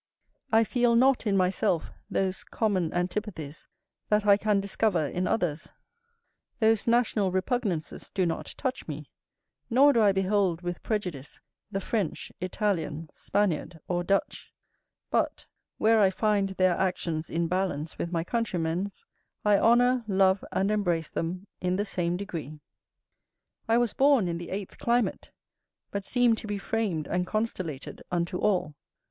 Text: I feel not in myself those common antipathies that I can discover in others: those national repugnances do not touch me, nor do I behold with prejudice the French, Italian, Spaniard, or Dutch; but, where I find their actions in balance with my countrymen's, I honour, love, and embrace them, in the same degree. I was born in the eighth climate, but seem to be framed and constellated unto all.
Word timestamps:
I 0.51 0.63
feel 0.63 0.95
not 0.95 1.27
in 1.27 1.37
myself 1.37 1.91
those 2.09 2.43
common 2.43 2.91
antipathies 2.91 3.67
that 4.09 4.25
I 4.25 4.35
can 4.35 4.59
discover 4.59 5.05
in 5.05 5.27
others: 5.27 5.71
those 6.59 6.87
national 6.87 7.31
repugnances 7.31 8.09
do 8.11 8.25
not 8.25 8.55
touch 8.57 8.87
me, 8.87 9.11
nor 9.69 9.93
do 9.93 10.01
I 10.01 10.11
behold 10.11 10.63
with 10.63 10.81
prejudice 10.81 11.39
the 11.71 11.79
French, 11.79 12.31
Italian, 12.41 13.09
Spaniard, 13.13 13.79
or 13.87 14.03
Dutch; 14.03 14.51
but, 15.11 15.45
where 15.77 15.99
I 15.99 16.09
find 16.09 16.49
their 16.49 16.75
actions 16.75 17.29
in 17.29 17.45
balance 17.47 17.99
with 17.99 18.11
my 18.11 18.23
countrymen's, 18.23 19.05
I 19.45 19.59
honour, 19.59 20.03
love, 20.07 20.43
and 20.51 20.71
embrace 20.71 21.11
them, 21.11 21.45
in 21.59 21.75
the 21.75 21.85
same 21.85 22.17
degree. 22.17 22.59
I 23.67 23.77
was 23.77 23.93
born 23.93 24.27
in 24.27 24.39
the 24.39 24.49
eighth 24.49 24.79
climate, 24.79 25.29
but 25.91 26.05
seem 26.05 26.35
to 26.37 26.47
be 26.47 26.57
framed 26.57 27.05
and 27.07 27.27
constellated 27.27 28.01
unto 28.09 28.39
all. 28.39 28.73